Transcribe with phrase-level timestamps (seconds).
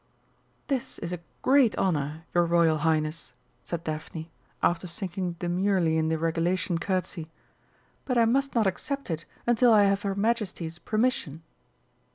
[0.65, 4.31] "This is a great honour, your Royal Highness," said Daphne,
[4.63, 7.29] after sinking demurely in the regulation curtsey.
[8.05, 11.43] "But I must not accept it until I have her Majesty's permission."